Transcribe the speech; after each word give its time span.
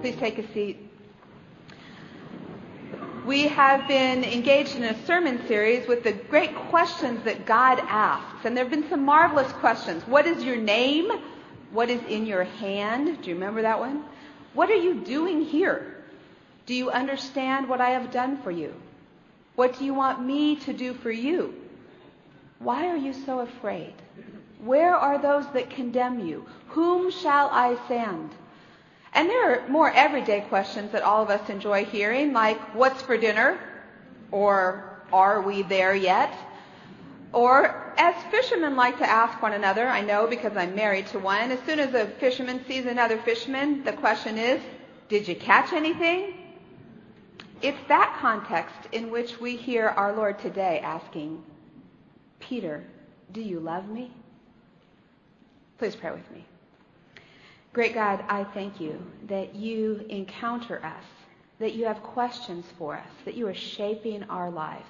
Please 0.00 0.16
take 0.16 0.38
a 0.38 0.52
seat. 0.54 0.78
We 3.26 3.48
have 3.48 3.86
been 3.86 4.24
engaged 4.24 4.74
in 4.74 4.84
a 4.84 5.06
sermon 5.06 5.46
series 5.46 5.86
with 5.86 6.04
the 6.04 6.12
great 6.12 6.54
questions 6.70 7.22
that 7.24 7.44
God 7.44 7.78
asks. 7.80 8.46
And 8.46 8.56
there 8.56 8.64
have 8.64 8.70
been 8.70 8.88
some 8.88 9.04
marvelous 9.04 9.52
questions. 9.52 10.02
What 10.06 10.26
is 10.26 10.42
your 10.42 10.56
name? 10.56 11.10
What 11.72 11.90
is 11.90 12.00
in 12.08 12.24
your 12.24 12.44
hand? 12.44 13.20
Do 13.20 13.28
you 13.28 13.34
remember 13.34 13.60
that 13.60 13.78
one? 13.78 14.04
What 14.54 14.70
are 14.70 14.74
you 14.74 14.94
doing 14.94 15.42
here? 15.44 16.02
Do 16.64 16.74
you 16.74 16.90
understand 16.90 17.68
what 17.68 17.82
I 17.82 17.90
have 17.90 18.10
done 18.10 18.40
for 18.42 18.50
you? 18.50 18.74
What 19.54 19.78
do 19.78 19.84
you 19.84 19.92
want 19.92 20.24
me 20.24 20.56
to 20.56 20.72
do 20.72 20.94
for 20.94 21.10
you? 21.10 21.54
Why 22.58 22.88
are 22.88 22.96
you 22.96 23.12
so 23.12 23.40
afraid? 23.40 23.92
Where 24.64 24.94
are 24.94 25.20
those 25.20 25.44
that 25.52 25.68
condemn 25.68 26.26
you? 26.26 26.46
Whom 26.68 27.10
shall 27.10 27.50
I 27.50 27.76
send? 27.86 28.30
And 29.12 29.28
there 29.28 29.64
are 29.64 29.68
more 29.68 29.90
everyday 29.90 30.42
questions 30.42 30.92
that 30.92 31.02
all 31.02 31.22
of 31.22 31.30
us 31.30 31.48
enjoy 31.48 31.84
hearing, 31.84 32.32
like, 32.32 32.74
what's 32.74 33.02
for 33.02 33.16
dinner? 33.16 33.58
Or, 34.30 35.02
are 35.12 35.42
we 35.42 35.62
there 35.62 35.94
yet? 35.94 36.32
Or, 37.32 37.94
as 37.96 38.14
fishermen 38.30 38.76
like 38.76 38.98
to 38.98 39.08
ask 39.08 39.40
one 39.42 39.52
another, 39.52 39.86
I 39.88 40.00
know 40.00 40.26
because 40.26 40.56
I'm 40.56 40.74
married 40.74 41.08
to 41.08 41.18
one, 41.18 41.50
as 41.50 41.60
soon 41.66 41.80
as 41.80 41.94
a 41.94 42.06
fisherman 42.06 42.64
sees 42.66 42.86
another 42.86 43.18
fisherman, 43.18 43.84
the 43.84 43.92
question 43.92 44.38
is, 44.38 44.60
did 45.08 45.26
you 45.26 45.34
catch 45.34 45.72
anything? 45.72 46.34
It's 47.62 47.78
that 47.88 48.16
context 48.20 48.78
in 48.92 49.10
which 49.10 49.40
we 49.40 49.56
hear 49.56 49.88
our 49.88 50.14
Lord 50.14 50.38
today 50.38 50.80
asking, 50.82 51.42
Peter, 52.38 52.84
do 53.32 53.40
you 53.40 53.60
love 53.60 53.88
me? 53.88 54.10
Please 55.78 55.94
pray 55.94 56.10
with 56.10 56.30
me. 56.30 56.44
Great 57.72 57.94
God, 57.94 58.24
I 58.28 58.44
thank 58.52 58.80
you 58.80 59.00
that 59.28 59.54
you 59.54 60.04
encounter 60.08 60.84
us, 60.84 61.04
that 61.60 61.74
you 61.74 61.84
have 61.84 62.02
questions 62.02 62.64
for 62.76 62.96
us, 62.96 63.06
that 63.24 63.34
you 63.34 63.46
are 63.46 63.54
shaping 63.54 64.24
our 64.24 64.50
lives. 64.50 64.88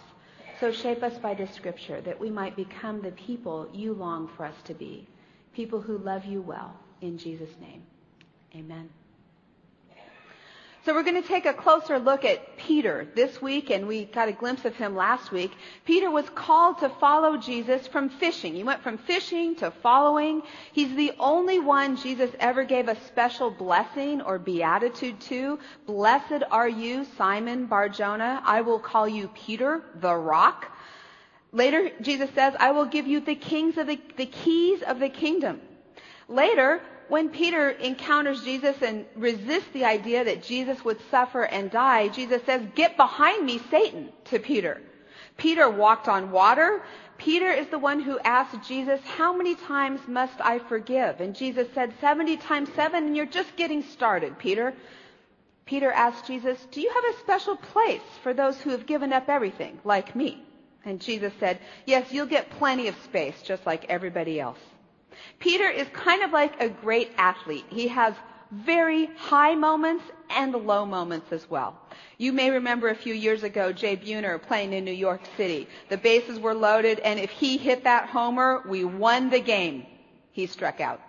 So 0.60 0.72
shape 0.72 1.02
us 1.02 1.18
by 1.18 1.34
this 1.34 1.52
scripture 1.54 2.00
that 2.02 2.18
we 2.18 2.30
might 2.30 2.56
become 2.56 3.02
the 3.02 3.12
people 3.12 3.68
you 3.72 3.92
long 3.92 4.28
for 4.36 4.46
us 4.46 4.56
to 4.64 4.74
be, 4.74 5.06
people 5.54 5.80
who 5.80 5.98
love 5.98 6.24
you 6.24 6.40
well. 6.40 6.74
In 7.02 7.18
Jesus' 7.18 7.54
name, 7.60 7.82
amen. 8.54 8.88
So 10.86 10.94
we're 10.94 11.02
going 11.02 11.20
to 11.20 11.28
take 11.28 11.44
a 11.44 11.52
closer 11.52 11.98
look 11.98 12.24
at 12.24 12.56
Peter 12.56 13.06
this 13.14 13.42
week, 13.42 13.68
and 13.68 13.86
we 13.86 14.06
got 14.06 14.28
a 14.28 14.32
glimpse 14.32 14.64
of 14.64 14.74
him 14.74 14.96
last 14.96 15.30
week. 15.30 15.52
Peter 15.84 16.10
was 16.10 16.24
called 16.30 16.78
to 16.78 16.88
follow 16.88 17.36
Jesus 17.36 17.86
from 17.86 18.08
fishing. 18.08 18.54
He 18.54 18.64
went 18.64 18.82
from 18.82 18.96
fishing 18.96 19.56
to 19.56 19.70
following. 19.70 20.40
He's 20.72 20.94
the 20.96 21.12
only 21.18 21.60
one 21.60 21.98
Jesus 21.98 22.30
ever 22.40 22.64
gave 22.64 22.88
a 22.88 22.96
special 23.04 23.50
blessing 23.50 24.22
or 24.22 24.38
beatitude 24.38 25.20
to. 25.22 25.58
Blessed 25.84 26.44
are 26.50 26.68
you, 26.68 27.04
Simon 27.18 27.66
Barjona. 27.66 28.40
I 28.46 28.62
will 28.62 28.80
call 28.80 29.06
you 29.06 29.28
Peter, 29.34 29.82
the 29.96 30.14
rock. 30.14 30.74
Later, 31.52 31.90
Jesus 32.00 32.30
says, 32.34 32.54
I 32.58 32.70
will 32.70 32.86
give 32.86 33.06
you 33.06 33.20
the 33.20 33.34
kings 33.34 33.76
of 33.76 33.86
the, 33.86 34.00
the 34.16 34.24
keys 34.24 34.80
of 34.80 34.98
the 34.98 35.10
kingdom. 35.10 35.60
Later, 36.26 36.80
when 37.10 37.28
Peter 37.28 37.70
encounters 37.70 38.42
Jesus 38.44 38.76
and 38.82 39.04
resists 39.16 39.68
the 39.72 39.84
idea 39.84 40.24
that 40.24 40.44
Jesus 40.44 40.84
would 40.84 40.98
suffer 41.10 41.42
and 41.42 41.70
die, 41.70 42.08
Jesus 42.08 42.40
says, 42.46 42.62
Get 42.76 42.96
behind 42.96 43.44
me, 43.44 43.60
Satan, 43.70 44.10
to 44.26 44.38
Peter. 44.38 44.80
Peter 45.36 45.68
walked 45.68 46.06
on 46.06 46.30
water. 46.30 46.82
Peter 47.18 47.50
is 47.50 47.66
the 47.66 47.78
one 47.78 48.00
who 48.00 48.18
asked 48.20 48.66
Jesus, 48.66 49.00
How 49.04 49.36
many 49.36 49.56
times 49.56 50.00
must 50.06 50.40
I 50.40 50.60
forgive? 50.60 51.20
And 51.20 51.34
Jesus 51.34 51.66
said, 51.74 51.92
70 52.00 52.36
times 52.36 52.70
7, 52.76 53.04
and 53.04 53.16
you're 53.16 53.26
just 53.26 53.56
getting 53.56 53.82
started, 53.82 54.38
Peter. 54.38 54.72
Peter 55.66 55.90
asked 55.90 56.26
Jesus, 56.26 56.64
Do 56.70 56.80
you 56.80 56.92
have 56.94 57.14
a 57.14 57.18
special 57.18 57.56
place 57.56 58.08
for 58.22 58.32
those 58.32 58.60
who 58.60 58.70
have 58.70 58.86
given 58.86 59.12
up 59.12 59.28
everything, 59.28 59.80
like 59.84 60.14
me? 60.14 60.42
And 60.84 61.00
Jesus 61.00 61.32
said, 61.40 61.58
Yes, 61.86 62.12
you'll 62.12 62.26
get 62.26 62.50
plenty 62.50 62.86
of 62.86 62.94
space, 63.04 63.42
just 63.42 63.66
like 63.66 63.86
everybody 63.88 64.40
else. 64.40 64.58
Peter 65.38 65.68
is 65.68 65.86
kind 65.92 66.22
of 66.22 66.32
like 66.32 66.60
a 66.60 66.68
great 66.68 67.10
athlete. 67.16 67.64
He 67.68 67.88
has 67.88 68.14
very 68.50 69.06
high 69.16 69.54
moments 69.54 70.04
and 70.28 70.52
low 70.52 70.84
moments 70.84 71.32
as 71.32 71.48
well. 71.48 71.78
You 72.18 72.32
may 72.32 72.50
remember 72.50 72.88
a 72.88 72.94
few 72.94 73.14
years 73.14 73.42
ago 73.42 73.72
Jay 73.72 73.96
Buhner 73.96 74.42
playing 74.42 74.72
in 74.72 74.84
New 74.84 74.92
York 74.92 75.20
City. 75.36 75.68
The 75.88 75.96
bases 75.96 76.38
were 76.38 76.54
loaded, 76.54 76.98
and 77.00 77.20
if 77.20 77.30
he 77.30 77.56
hit 77.58 77.84
that 77.84 78.08
homer, 78.08 78.62
we 78.68 78.84
won 78.84 79.30
the 79.30 79.40
game. 79.40 79.86
He 80.32 80.46
struck 80.46 80.80
out. 80.80 81.00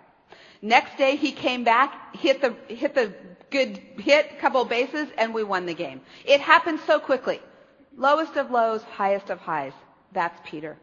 Next 0.60 0.96
day 0.96 1.16
he 1.16 1.32
came 1.32 1.64
back, 1.64 2.14
hit 2.16 2.40
the 2.40 2.54
hit 2.72 2.94
the 2.94 3.12
good 3.50 3.78
hit, 3.98 4.38
couple 4.38 4.64
bases, 4.64 5.08
and 5.18 5.34
we 5.34 5.42
won 5.42 5.66
the 5.66 5.74
game. 5.74 6.00
It 6.24 6.40
happened 6.40 6.80
so 6.86 7.00
quickly. 7.00 7.40
Lowest 7.96 8.36
of 8.36 8.50
lows, 8.50 8.82
highest 8.82 9.28
of 9.30 9.38
highs. 9.38 9.72
That's 10.12 10.40
Peter. 10.48 10.78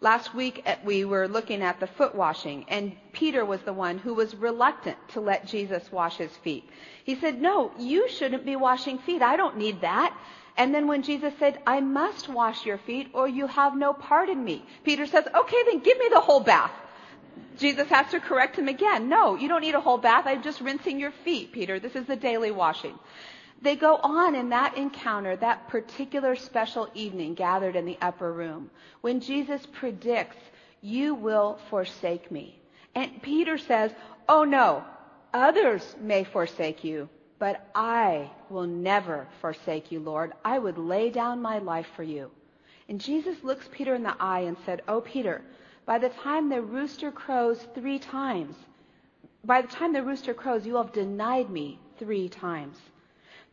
Last 0.00 0.34
week 0.34 0.64
we 0.84 1.04
were 1.04 1.26
looking 1.26 1.62
at 1.62 1.80
the 1.80 1.86
foot 1.86 2.14
washing, 2.14 2.66
and 2.68 2.96
Peter 3.12 3.44
was 3.44 3.62
the 3.62 3.72
one 3.72 3.98
who 3.98 4.12
was 4.14 4.34
reluctant 4.34 4.96
to 5.08 5.20
let 5.20 5.46
Jesus 5.46 5.90
wash 5.90 6.16
his 6.18 6.36
feet. 6.38 6.68
He 7.04 7.14
said, 7.14 7.40
No, 7.40 7.72
you 7.78 8.08
shouldn't 8.10 8.44
be 8.44 8.56
washing 8.56 8.98
feet. 8.98 9.22
I 9.22 9.36
don't 9.36 9.56
need 9.56 9.80
that. 9.80 10.14
And 10.58 10.74
then 10.74 10.86
when 10.86 11.02
Jesus 11.02 11.32
said, 11.38 11.58
I 11.66 11.80
must 11.80 12.28
wash 12.28 12.66
your 12.66 12.78
feet 12.78 13.08
or 13.14 13.28
you 13.28 13.46
have 13.46 13.76
no 13.76 13.92
part 13.92 14.28
in 14.28 14.42
me, 14.44 14.64
Peter 14.84 15.06
says, 15.06 15.26
Okay, 15.34 15.62
then 15.66 15.80
give 15.80 15.98
me 15.98 16.08
the 16.12 16.20
whole 16.20 16.40
bath. 16.40 16.72
Jesus 17.58 17.88
has 17.88 18.10
to 18.10 18.20
correct 18.20 18.58
him 18.58 18.68
again. 18.68 19.08
No, 19.08 19.34
you 19.34 19.48
don't 19.48 19.62
need 19.62 19.74
a 19.74 19.80
whole 19.80 19.98
bath. 19.98 20.24
I'm 20.26 20.42
just 20.42 20.60
rinsing 20.60 21.00
your 21.00 21.12
feet, 21.24 21.52
Peter. 21.52 21.80
This 21.80 21.96
is 21.96 22.06
the 22.06 22.16
daily 22.16 22.50
washing. 22.50 22.98
They 23.62 23.76
go 23.76 23.96
on 23.96 24.34
in 24.34 24.50
that 24.50 24.76
encounter, 24.76 25.36
that 25.36 25.68
particular 25.68 26.36
special 26.36 26.88
evening 26.94 27.34
gathered 27.34 27.74
in 27.74 27.86
the 27.86 27.98
upper 28.02 28.32
room, 28.32 28.70
when 29.00 29.20
Jesus 29.20 29.64
predicts, 29.66 30.36
You 30.80 31.14
will 31.14 31.58
forsake 31.70 32.30
me. 32.30 32.58
And 32.94 33.22
Peter 33.22 33.58
says, 33.58 33.92
Oh 34.28 34.44
no, 34.44 34.84
others 35.32 35.96
may 36.00 36.24
forsake 36.24 36.84
you, 36.84 37.08
but 37.38 37.68
I 37.74 38.30
will 38.50 38.66
never 38.66 39.26
forsake 39.40 39.90
you, 39.90 40.00
Lord. 40.00 40.32
I 40.44 40.58
would 40.58 40.78
lay 40.78 41.10
down 41.10 41.42
my 41.42 41.58
life 41.58 41.88
for 41.96 42.02
you. 42.02 42.30
And 42.88 43.00
Jesus 43.00 43.42
looks 43.42 43.68
Peter 43.72 43.94
in 43.94 44.02
the 44.02 44.16
eye 44.20 44.40
and 44.40 44.56
said, 44.64 44.82
Oh, 44.86 45.00
Peter, 45.00 45.42
by 45.86 45.98
the 45.98 46.08
time 46.08 46.48
the 46.48 46.62
rooster 46.62 47.10
crows 47.10 47.66
three 47.74 47.98
times, 47.98 48.54
by 49.44 49.62
the 49.62 49.68
time 49.68 49.92
the 49.92 50.02
rooster 50.02 50.34
crows, 50.34 50.66
you 50.66 50.74
will 50.74 50.82
have 50.82 50.92
denied 50.92 51.50
me 51.50 51.78
three 51.98 52.28
times. 52.28 52.76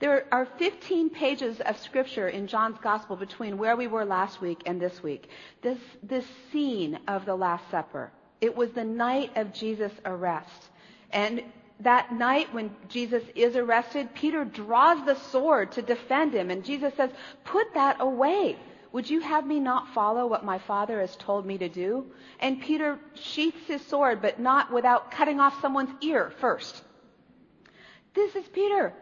There 0.04 0.26
are 0.34 0.46
15 0.58 1.12
pages 1.12 1.62
of 1.62 1.78
scripture 1.78 2.28
in 2.28 2.48
John's 2.48 2.78
gospel 2.84 3.16
between 3.16 3.58
where 3.58 3.78
we 3.78 3.88
were 3.88 4.04
last 4.04 4.42
week 4.42 4.64
and 4.66 4.78
this 4.78 5.02
week. 5.02 5.30
This, 5.62 5.80
this 6.04 6.26
scene 6.52 7.00
of 7.08 7.26
the 7.26 7.38
Last 7.38 7.72
Supper. 7.72 8.12
It 8.42 8.54
was 8.54 8.72
the 8.72 8.84
night 8.84 9.32
of 9.38 9.54
Jesus' 9.54 9.94
arrest. 10.04 10.72
And 11.12 11.42
that 11.80 12.12
night 12.12 12.54
when 12.54 12.76
Jesus 12.90 13.24
is 13.34 13.56
arrested, 13.56 14.14
Peter 14.14 14.44
draws 14.44 15.06
the 15.06 15.16
sword 15.16 15.72
to 15.72 15.82
defend 15.82 16.34
him. 16.34 16.52
And 16.52 16.66
Jesus 16.66 16.94
says, 16.96 17.12
Put 17.46 17.74
that 17.74 18.02
away. 18.02 18.58
Would 18.92 19.10
you 19.10 19.22
have 19.22 19.48
me 19.48 19.62
not 19.62 19.94
follow 19.94 20.28
what 20.28 20.44
my 20.44 20.60
Father 20.60 21.00
has 21.00 21.16
told 21.16 21.46
me 21.46 21.58
to 21.60 21.70
do? 21.70 22.08
And 22.42 22.62
Peter 22.62 23.00
sheaths 23.14 23.68
his 23.68 23.82
sword, 23.86 24.22
but 24.22 24.38
not 24.38 24.70
without 24.70 25.12
cutting 25.12 25.40
off 25.40 25.62
someone's 25.62 25.96
ear 26.02 26.34
first. 26.42 26.84
This 28.14 28.36
is 28.36 28.46
Peter. 28.50 28.94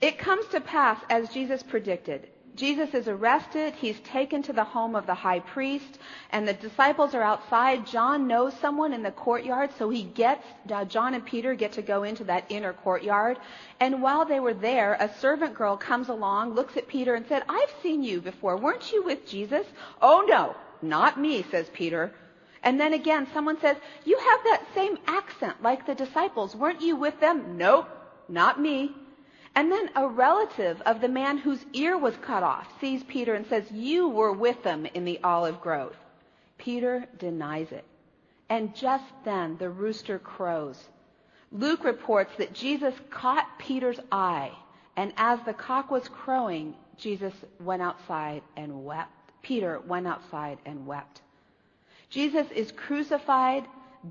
It 0.00 0.18
comes 0.18 0.46
to 0.48 0.60
pass 0.60 1.00
as 1.10 1.28
Jesus 1.30 1.62
predicted. 1.62 2.28
Jesus 2.58 2.92
is 2.92 3.06
arrested. 3.06 3.74
He's 3.74 4.00
taken 4.00 4.42
to 4.42 4.52
the 4.52 4.64
home 4.64 4.96
of 4.96 5.06
the 5.06 5.14
high 5.14 5.38
priest, 5.38 5.98
and 6.30 6.46
the 6.46 6.52
disciples 6.52 7.14
are 7.14 7.22
outside. 7.22 7.86
John 7.86 8.26
knows 8.26 8.52
someone 8.54 8.92
in 8.92 9.04
the 9.04 9.12
courtyard, 9.12 9.70
so 9.78 9.90
he 9.90 10.02
gets, 10.02 10.44
uh, 10.68 10.84
John 10.84 11.14
and 11.14 11.24
Peter 11.24 11.54
get 11.54 11.72
to 11.72 11.82
go 11.82 12.02
into 12.02 12.24
that 12.24 12.46
inner 12.48 12.72
courtyard. 12.72 13.38
And 13.78 14.02
while 14.02 14.24
they 14.24 14.40
were 14.40 14.54
there, 14.54 14.96
a 14.98 15.14
servant 15.20 15.54
girl 15.54 15.76
comes 15.76 16.08
along, 16.08 16.54
looks 16.54 16.76
at 16.76 16.88
Peter, 16.88 17.14
and 17.14 17.26
said, 17.28 17.44
I've 17.48 17.72
seen 17.80 18.02
you 18.02 18.20
before. 18.20 18.56
Weren't 18.56 18.92
you 18.92 19.04
with 19.04 19.24
Jesus? 19.24 19.66
Oh, 20.02 20.24
no, 20.28 20.56
not 20.82 21.18
me, 21.18 21.44
says 21.52 21.70
Peter. 21.72 22.12
And 22.64 22.80
then 22.80 22.92
again, 22.92 23.28
someone 23.32 23.60
says, 23.60 23.76
You 24.04 24.18
have 24.18 24.40
that 24.44 24.66
same 24.74 24.98
accent 25.06 25.62
like 25.62 25.86
the 25.86 25.94
disciples. 25.94 26.56
Weren't 26.56 26.82
you 26.82 26.96
with 26.96 27.20
them? 27.20 27.56
Nope, 27.56 27.88
not 28.28 28.60
me. 28.60 28.92
And 29.58 29.72
then 29.72 29.90
a 29.96 30.06
relative 30.06 30.80
of 30.82 31.00
the 31.00 31.08
man 31.08 31.36
whose 31.36 31.66
ear 31.72 31.98
was 31.98 32.16
cut 32.18 32.44
off 32.44 32.68
sees 32.80 33.02
Peter 33.02 33.34
and 33.34 33.44
says, 33.44 33.68
You 33.72 34.08
were 34.08 34.32
with 34.32 34.62
them 34.62 34.86
in 34.94 35.04
the 35.04 35.18
olive 35.24 35.60
grove. 35.60 35.96
Peter 36.58 37.06
denies 37.18 37.72
it. 37.72 37.84
And 38.48 38.72
just 38.76 39.12
then 39.24 39.56
the 39.58 39.68
rooster 39.68 40.20
crows. 40.20 40.88
Luke 41.50 41.82
reports 41.82 42.30
that 42.38 42.52
Jesus 42.52 42.94
caught 43.10 43.58
Peter's 43.58 43.98
eye, 44.12 44.52
and 44.96 45.12
as 45.16 45.40
the 45.44 45.54
cock 45.54 45.90
was 45.90 46.06
crowing, 46.06 46.76
Jesus 46.96 47.34
went 47.58 47.82
outside 47.82 48.42
and 48.56 48.84
wept. 48.84 49.10
Peter 49.42 49.80
went 49.80 50.06
outside 50.06 50.58
and 50.66 50.86
wept. 50.86 51.20
Jesus 52.10 52.46
is 52.52 52.70
crucified, 52.70 53.64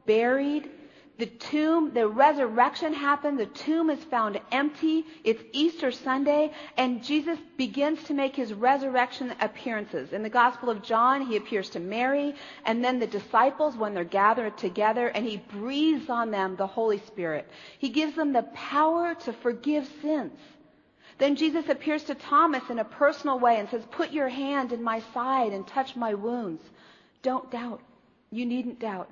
buried, 0.06 0.70
the 1.18 1.26
tomb, 1.26 1.94
the 1.94 2.08
resurrection 2.08 2.94
happened. 2.94 3.40
The 3.40 3.48
tomb 3.48 3.90
is 3.90 4.04
found 4.04 4.40
empty. 4.52 5.04
It's 5.24 5.42
Easter 5.52 5.92
Sunday, 5.92 6.52
and 6.78 7.04
Jesus 7.04 7.40
begins 7.58 8.04
to 8.04 8.14
make 8.14 8.36
his 8.36 8.54
resurrection 8.54 9.34
appearances. 9.42 10.14
In 10.14 10.22
the 10.22 10.30
Gospel 10.30 10.70
of 10.70 10.84
John, 10.84 11.26
he 11.26 11.36
appears 11.36 11.72
to 11.72 11.80
Mary, 11.80 12.36
and 12.66 12.84
then 12.84 13.00
the 13.00 13.08
disciples 13.08 13.76
when 13.76 13.96
they're 13.96 14.04
gathered 14.04 14.60
together, 14.60 15.08
and 15.08 15.26
he 15.26 15.38
breathes 15.38 16.08
on 16.08 16.30
them 16.30 16.56
the 16.56 16.68
Holy 16.68 17.00
Spirit. 17.00 17.50
He 17.80 17.90
gives 17.90 18.16
them 18.16 18.32
the 18.32 18.44
power 18.54 19.16
to 19.16 19.34
forgive 19.34 19.90
sins. 20.04 20.40
Then 21.18 21.36
Jesus 21.36 21.68
appears 21.68 22.04
to 22.04 22.16
Thomas 22.16 22.70
in 22.70 22.78
a 22.78 22.86
personal 22.86 23.40
way 23.40 23.58
and 23.58 23.68
says, 23.70 23.84
Put 23.90 24.12
your 24.12 24.30
hand 24.30 24.72
in 24.72 24.84
my 24.84 25.02
side 25.16 25.52
and 25.52 25.66
touch 25.66 25.96
my 25.96 26.14
wounds. 26.14 26.62
Don't 27.24 27.50
doubt. 27.50 27.82
You 28.30 28.46
needn't 28.46 28.80
doubt. 28.80 29.10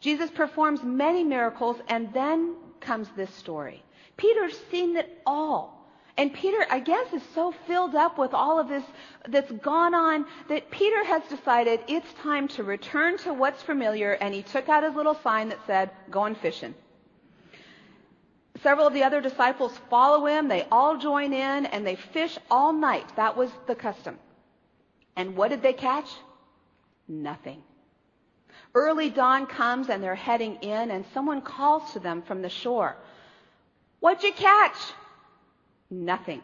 Jesus 0.00 0.30
performs 0.30 0.82
many 0.82 1.24
miracles, 1.24 1.76
and 1.88 2.12
then 2.12 2.56
comes 2.80 3.08
this 3.16 3.32
story. 3.34 3.82
Peter's 4.16 4.58
seen 4.70 4.96
it 4.96 5.22
all. 5.26 5.82
And 6.18 6.32
Peter, 6.32 6.66
I 6.70 6.78
guess, 6.80 7.12
is 7.14 7.22
so 7.34 7.54
filled 7.66 7.94
up 7.94 8.18
with 8.18 8.34
all 8.34 8.58
of 8.58 8.68
this 8.68 8.84
that's 9.28 9.50
gone 9.50 9.94
on 9.94 10.26
that 10.48 10.70
Peter 10.70 11.02
has 11.04 11.22
decided 11.28 11.80
it's 11.88 12.12
time 12.22 12.48
to 12.48 12.62
return 12.62 13.16
to 13.18 13.32
what's 13.32 13.62
familiar, 13.62 14.12
and 14.12 14.34
he 14.34 14.42
took 14.42 14.68
out 14.68 14.84
his 14.84 14.94
little 14.94 15.14
sign 15.14 15.48
that 15.48 15.66
said, 15.66 15.90
Going 16.10 16.34
fishing. 16.34 16.74
Several 18.62 18.86
of 18.86 18.92
the 18.92 19.02
other 19.04 19.20
disciples 19.22 19.76
follow 19.88 20.26
him. 20.26 20.48
They 20.48 20.66
all 20.70 20.98
join 20.98 21.32
in, 21.32 21.66
and 21.66 21.86
they 21.86 21.96
fish 21.96 22.38
all 22.50 22.72
night. 22.72 23.16
That 23.16 23.36
was 23.36 23.50
the 23.66 23.74
custom. 23.74 24.18
And 25.16 25.34
what 25.36 25.48
did 25.48 25.62
they 25.62 25.72
catch? 25.72 26.10
Nothing. 27.08 27.62
Early 28.74 29.10
dawn 29.10 29.46
comes 29.46 29.88
and 29.90 30.02
they're 30.02 30.14
heading 30.14 30.56
in, 30.62 30.90
and 30.90 31.04
someone 31.12 31.42
calls 31.42 31.92
to 31.92 31.98
them 31.98 32.22
from 32.22 32.42
the 32.42 32.48
shore. 32.48 32.96
What'd 34.00 34.22
you 34.22 34.32
catch? 34.32 34.76
Nothing. 35.90 36.40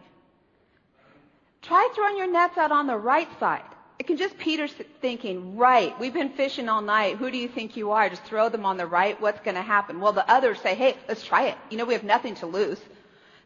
Try 1.63 1.89
throwing 1.95 2.19
your 2.19 2.31
nets 2.31 2.59
out 2.59 2.71
on 2.71 2.87
the 2.87 2.97
right 2.97 3.29
side. 3.41 3.63
It 3.99 4.07
can 4.07 4.17
just 4.17 4.39
Peter 4.39 4.69
thinking, 5.01 5.57
right, 5.57 5.99
we've 5.99 6.15
been 6.15 6.31
fishing 6.31 6.69
all 6.69 6.83
night. 6.83 7.17
Who 7.17 7.31
do 7.31 7.37
you 7.37 7.49
think 7.49 7.77
you 7.77 7.91
are? 7.91 8.09
Just 8.09 8.23
throw 8.25 8.49
them 8.49 8.65
on 8.65 8.77
the 8.77 8.87
right. 8.87 9.21
What's 9.21 9.41
going 9.41 9.57
to 9.57 9.63
happen? 9.63 10.01
Well, 10.01 10.13
the 10.13 10.31
others 10.31 10.61
say, 10.61 10.75
hey, 10.75 10.97
let's 11.09 11.25
try 11.25 11.47
it. 11.47 11.59
You 11.71 11.79
know, 11.79 11.85
we 11.85 11.95
have 11.95 12.05
nothing 12.05 12.37
to 12.37 12.47
lose. 12.47 12.79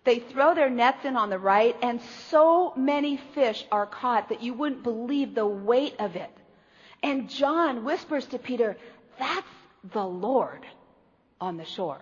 They 0.05 0.19
throw 0.19 0.55
their 0.55 0.69
nets 0.69 1.05
in 1.05 1.17
on 1.17 1.31
the 1.31 1.39
right, 1.39 1.77
and 1.81 2.01
so 2.29 2.75
many 2.77 3.17
fish 3.35 3.65
are 3.71 3.87
caught 3.87 4.29
that 4.29 4.43
you 4.43 4.53
wouldn't 4.53 4.83
believe 4.83 5.35
the 5.35 5.47
weight 5.47 5.95
of 6.01 6.17
it. 6.17 6.31
And 7.03 7.29
John 7.29 7.85
whispers 7.85 8.27
to 8.27 8.39
Peter, 8.39 8.77
That's 9.19 9.47
the 9.93 10.05
Lord 10.05 10.65
on 11.41 11.57
the 11.57 11.65
shore. 11.65 12.01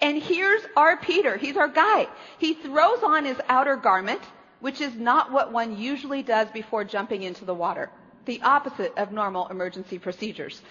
And 0.00 0.22
here's 0.22 0.62
our 0.76 0.96
Peter. 0.96 1.36
He's 1.36 1.56
our 1.56 1.68
guy. 1.68 2.08
He 2.38 2.54
throws 2.54 3.02
on 3.02 3.24
his 3.24 3.38
outer 3.48 3.76
garment, 3.76 4.20
which 4.60 4.80
is 4.80 4.94
not 4.94 5.32
what 5.32 5.52
one 5.52 5.76
usually 5.76 6.22
does 6.22 6.48
before 6.50 6.84
jumping 6.84 7.22
into 7.22 7.44
the 7.44 7.54
water. 7.54 7.90
The 8.24 8.40
opposite 8.42 8.96
of 8.96 9.12
normal 9.12 9.48
emergency 9.48 9.98
procedures. 9.98 10.62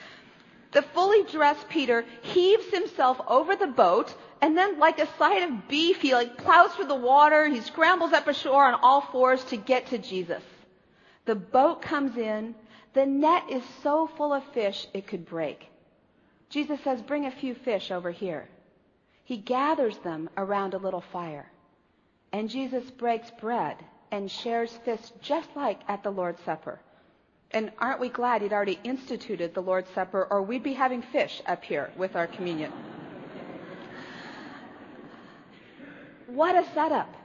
The 0.71 0.81
fully 0.81 1.23
dressed 1.23 1.69
Peter 1.69 2.05
heaves 2.21 2.67
himself 2.71 3.19
over 3.27 3.55
the 3.55 3.67
boat, 3.67 4.13
and 4.41 4.57
then, 4.57 4.79
like 4.79 4.99
a 4.99 5.07
side 5.17 5.43
of 5.43 5.67
beef, 5.67 6.01
he 6.01 6.13
like 6.13 6.37
plows 6.37 6.71
through 6.73 6.87
the 6.87 6.95
water. 6.95 7.47
He 7.47 7.61
scrambles 7.61 8.13
up 8.13 8.27
ashore 8.27 8.65
on 8.65 8.75
all 8.75 9.01
fours 9.01 9.43
to 9.45 9.57
get 9.57 9.87
to 9.87 9.97
Jesus. 9.97 10.43
The 11.25 11.35
boat 11.35 11.81
comes 11.81 12.17
in. 12.17 12.55
The 12.97 13.05
net 13.05 13.43
is 13.51 13.61
so 13.83 14.07
full 14.07 14.33
of 14.33 14.43
fish 14.55 14.87
it 14.91 15.05
could 15.05 15.23
break. 15.23 15.69
Jesus 16.49 16.79
says, 16.83 16.99
Bring 16.99 17.27
a 17.27 17.31
few 17.31 17.53
fish 17.53 17.91
over 17.91 18.09
here. 18.09 18.49
He 19.23 19.37
gathers 19.37 19.99
them 19.99 20.31
around 20.35 20.73
a 20.73 20.79
little 20.79 21.03
fire. 21.13 21.51
And 22.31 22.49
Jesus 22.49 22.89
breaks 22.89 23.29
bread 23.39 23.77
and 24.09 24.31
shares 24.31 24.71
fish 24.83 25.11
just 25.21 25.47
like 25.55 25.81
at 25.87 26.01
the 26.01 26.09
Lord's 26.09 26.41
Supper. 26.43 26.79
And 27.51 27.71
aren't 27.77 27.99
we 27.99 28.09
glad 28.09 28.41
he'd 28.41 28.51
already 28.51 28.79
instituted 28.83 29.53
the 29.53 29.61
Lord's 29.61 29.91
Supper, 29.91 30.27
or 30.31 30.41
we'd 30.41 30.63
be 30.63 30.73
having 30.73 31.03
fish 31.03 31.39
up 31.45 31.63
here 31.63 31.91
with 31.97 32.15
our 32.15 32.25
communion? 32.25 32.71
what 36.25 36.55
a 36.55 36.65
setup. 36.73 37.16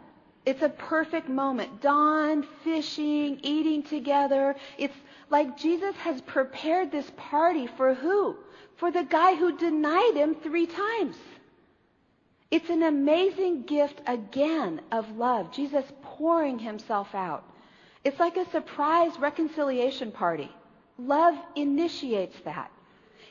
It's 0.44 0.62
a 0.62 0.69
perfect 0.69 1.29
moment. 1.29 1.81
Dawn, 1.81 2.44
fishing, 2.65 3.39
eating 3.43 3.83
together. 3.83 4.56
It's 4.77 4.97
like 5.31 5.56
Jesus 5.56 5.94
has 5.97 6.21
prepared 6.23 6.91
this 6.91 7.11
party 7.17 7.69
for 7.77 7.94
who? 7.94 8.37
For 8.77 8.91
the 8.91 9.05
guy 9.05 9.37
who 9.37 9.56
denied 9.56 10.15
him 10.15 10.35
three 10.35 10.67
times. 10.67 11.17
It's 12.50 12.69
an 12.71 12.83
amazing 12.83 13.62
gift 13.62 14.00
again 14.06 14.81
of 14.91 15.17
love. 15.17 15.53
Jesus 15.53 15.85
pouring 16.03 16.59
himself 16.59 17.15
out. 17.15 17.44
It's 18.05 18.19
like 18.19 18.37
a 18.37 18.50
surprise 18.50 19.12
reconciliation 19.19 20.11
party. 20.11 20.50
Love 20.99 21.35
initiates 21.55 22.37
that. 22.44 22.71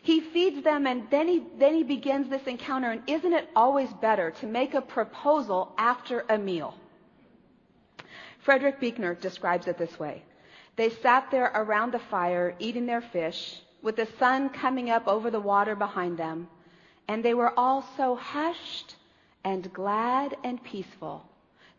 He 0.01 0.21
feeds 0.21 0.63
them 0.63 0.87
and 0.87 1.03
then 1.11 1.27
he, 1.27 1.43
then 1.59 1.75
he 1.75 1.83
begins 1.83 2.29
this 2.29 2.47
encounter. 2.47 2.89
And 2.89 3.03
isn't 3.05 3.33
it 3.33 3.49
always 3.55 3.91
better 3.93 4.31
to 4.31 4.47
make 4.47 4.73
a 4.73 4.81
proposal 4.81 5.73
after 5.77 6.25
a 6.29 6.37
meal? 6.37 6.73
Frederick 8.43 8.79
Buechner 8.79 9.15
describes 9.15 9.67
it 9.67 9.77
this 9.77 9.99
way. 9.99 10.23
They 10.75 10.89
sat 10.89 11.29
there 11.31 11.51
around 11.53 11.91
the 11.91 11.99
fire, 11.99 12.55
eating 12.59 12.85
their 12.85 13.01
fish, 13.01 13.61
with 13.81 13.95
the 13.95 14.07
sun 14.19 14.49
coming 14.49 14.89
up 14.89 15.07
over 15.07 15.29
the 15.29 15.39
water 15.39 15.75
behind 15.75 16.17
them, 16.17 16.47
and 17.07 17.23
they 17.23 17.33
were 17.33 17.57
all 17.57 17.83
so 17.97 18.15
hushed 18.15 18.95
and 19.43 19.71
glad 19.73 20.35
and 20.43 20.63
peaceful 20.63 21.25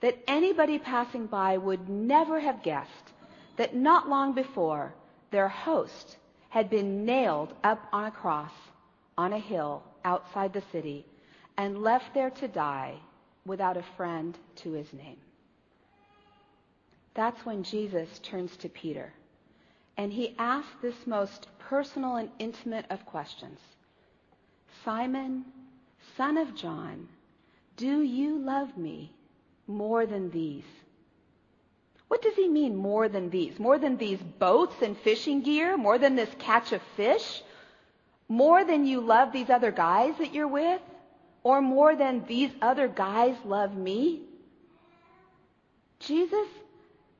that 0.00 0.18
anybody 0.26 0.78
passing 0.78 1.26
by 1.26 1.56
would 1.56 1.88
never 1.88 2.40
have 2.40 2.62
guessed 2.62 3.12
that 3.56 3.74
not 3.74 4.08
long 4.08 4.34
before 4.34 4.92
their 5.30 5.48
host 5.48 6.16
had 6.48 6.68
been 6.68 7.04
nailed 7.04 7.54
up 7.64 7.86
on 7.92 8.04
a 8.04 8.10
cross 8.10 8.52
on 9.16 9.32
a 9.32 9.38
hill 9.38 9.82
outside 10.04 10.52
the 10.52 10.62
city 10.72 11.04
and 11.56 11.82
left 11.82 12.12
there 12.14 12.30
to 12.30 12.48
die 12.48 12.94
without 13.46 13.76
a 13.76 13.84
friend 13.96 14.36
to 14.56 14.72
his 14.72 14.92
name. 14.92 15.18
That's 17.14 17.44
when 17.44 17.62
Jesus 17.62 18.18
turns 18.20 18.56
to 18.58 18.68
Peter. 18.68 19.12
And 19.96 20.12
he 20.12 20.34
asks 20.38 20.70
this 20.80 21.06
most 21.06 21.48
personal 21.58 22.16
and 22.16 22.30
intimate 22.38 22.86
of 22.90 23.04
questions 23.06 23.58
Simon, 24.84 25.44
son 26.16 26.36
of 26.36 26.54
John, 26.54 27.08
do 27.76 28.02
you 28.02 28.38
love 28.38 28.76
me 28.76 29.12
more 29.66 30.06
than 30.06 30.30
these? 30.30 30.64
What 32.08 32.20
does 32.20 32.34
he 32.34 32.48
mean, 32.48 32.76
more 32.76 33.08
than 33.08 33.30
these? 33.30 33.58
More 33.58 33.78
than 33.78 33.96
these 33.96 34.18
boats 34.18 34.76
and 34.82 34.98
fishing 34.98 35.40
gear? 35.40 35.76
More 35.76 35.98
than 35.98 36.14
this 36.14 36.28
catch 36.38 36.72
of 36.72 36.82
fish? 36.96 37.42
More 38.28 38.64
than 38.64 38.86
you 38.86 39.00
love 39.00 39.32
these 39.32 39.48
other 39.48 39.70
guys 39.70 40.14
that 40.18 40.34
you're 40.34 40.48
with? 40.48 40.82
Or 41.42 41.62
more 41.62 41.96
than 41.96 42.24
these 42.26 42.50
other 42.60 42.86
guys 42.86 43.36
love 43.46 43.74
me? 43.74 44.22
Jesus 46.00 46.48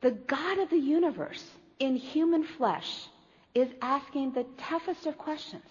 the 0.03 0.11
God 0.11 0.59
of 0.59 0.69
the 0.69 0.79
universe 0.79 1.45
in 1.79 1.97
human 1.97 2.45
flesh 2.45 3.07
is 3.55 3.69
asking 3.81 4.33
the 4.33 4.47
toughest 4.59 5.07
of 5.07 5.17
questions 5.17 5.65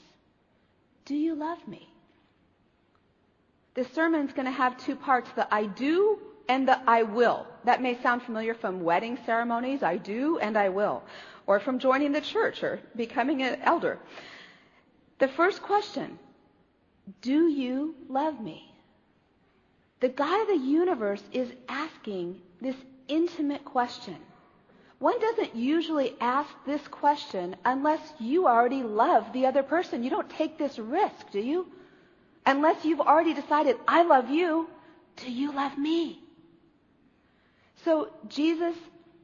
Do 1.05 1.15
you 1.15 1.35
love 1.35 1.67
me? 1.67 1.87
This 3.73 3.91
sermon 3.91 4.27
is 4.27 4.33
going 4.33 4.45
to 4.45 4.51
have 4.51 4.77
two 4.77 4.95
parts 4.95 5.29
the 5.35 5.53
I 5.53 5.65
do 5.65 6.19
and 6.49 6.67
the 6.67 6.79
I 6.89 7.03
will. 7.03 7.45
That 7.63 7.81
may 7.81 8.01
sound 8.01 8.23
familiar 8.23 8.53
from 8.53 8.83
wedding 8.83 9.17
ceremonies 9.25 9.83
I 9.83 9.97
do 9.97 10.39
and 10.39 10.57
I 10.57 10.69
will, 10.69 11.03
or 11.47 11.59
from 11.59 11.79
joining 11.79 12.11
the 12.11 12.21
church 12.21 12.63
or 12.63 12.79
becoming 12.95 13.43
an 13.43 13.59
elder. 13.61 13.99
The 15.19 15.27
first 15.27 15.61
question 15.61 16.17
Do 17.21 17.47
you 17.47 17.95
love 18.09 18.39
me? 18.41 18.73
The 19.99 20.09
God 20.09 20.41
of 20.41 20.47
the 20.47 20.65
universe 20.65 21.23
is 21.31 21.51
asking 21.69 22.41
this 22.59 22.75
intimate 23.11 23.65
question. 23.65 24.15
One 24.99 25.19
doesn't 25.19 25.55
usually 25.55 26.15
ask 26.21 26.49
this 26.65 26.87
question 26.87 27.55
unless 27.65 27.99
you 28.19 28.47
already 28.47 28.83
love 28.83 29.33
the 29.33 29.47
other 29.47 29.63
person. 29.63 30.03
You 30.03 30.09
don't 30.11 30.29
take 30.29 30.57
this 30.57 30.77
risk, 30.79 31.31
do 31.31 31.39
you? 31.39 31.67
Unless 32.45 32.85
you've 32.85 33.01
already 33.01 33.33
decided, 33.33 33.77
I 33.87 34.03
love 34.03 34.29
you, 34.29 34.69
do 35.17 35.31
you 35.31 35.51
love 35.51 35.77
me? 35.77 36.19
So 37.83 38.09
Jesus 38.27 38.75